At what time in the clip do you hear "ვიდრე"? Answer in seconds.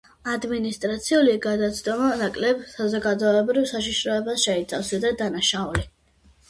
4.97-5.15